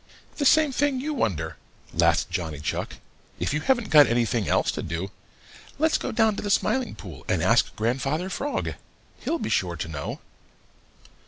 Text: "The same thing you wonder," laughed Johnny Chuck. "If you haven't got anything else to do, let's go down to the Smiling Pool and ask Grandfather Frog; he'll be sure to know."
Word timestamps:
"The 0.37 0.45
same 0.47 0.71
thing 0.71 0.99
you 0.99 1.13
wonder," 1.13 1.57
laughed 1.93 2.31
Johnny 2.31 2.57
Chuck. 2.59 2.95
"If 3.39 3.53
you 3.53 3.61
haven't 3.61 3.91
got 3.91 4.07
anything 4.07 4.47
else 4.49 4.71
to 4.71 4.81
do, 4.81 5.11
let's 5.77 5.99
go 5.99 6.11
down 6.11 6.35
to 6.37 6.41
the 6.41 6.49
Smiling 6.49 6.95
Pool 6.95 7.23
and 7.27 7.43
ask 7.43 7.75
Grandfather 7.75 8.27
Frog; 8.31 8.71
he'll 9.19 9.37
be 9.37 9.51
sure 9.51 9.75
to 9.75 9.87
know." 9.87 10.19